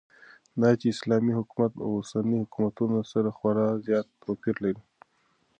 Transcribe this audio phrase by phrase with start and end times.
[0.61, 4.81] داچې اسلامي حكومت داوسنيو حكومتونو سره خورا زيات توپير لري